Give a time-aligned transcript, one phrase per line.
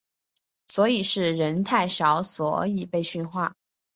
[0.65, 3.53] 所以是人太少所以被训话？